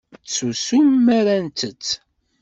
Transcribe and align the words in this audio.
Ttsusum 0.23 0.87
mi 1.05 1.13
ara 1.19 1.33
nttett. 1.47 1.85